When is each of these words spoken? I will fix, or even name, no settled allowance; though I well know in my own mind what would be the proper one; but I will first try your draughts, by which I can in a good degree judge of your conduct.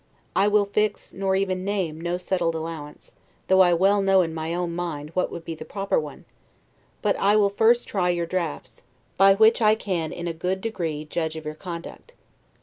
I 0.35 0.47
will 0.47 0.65
fix, 0.65 1.13
or 1.13 1.35
even 1.35 1.63
name, 1.63 2.01
no 2.01 2.17
settled 2.17 2.55
allowance; 2.55 3.11
though 3.49 3.61
I 3.61 3.73
well 3.75 4.01
know 4.01 4.21
in 4.21 4.33
my 4.33 4.51
own 4.51 4.73
mind 4.73 5.11
what 5.11 5.31
would 5.31 5.45
be 5.45 5.53
the 5.53 5.63
proper 5.63 5.99
one; 5.99 6.25
but 7.03 7.15
I 7.17 7.35
will 7.35 7.51
first 7.51 7.87
try 7.87 8.09
your 8.09 8.25
draughts, 8.25 8.81
by 9.15 9.35
which 9.35 9.61
I 9.61 9.75
can 9.75 10.11
in 10.11 10.27
a 10.27 10.33
good 10.33 10.59
degree 10.59 11.05
judge 11.05 11.35
of 11.35 11.45
your 11.45 11.53
conduct. 11.53 12.13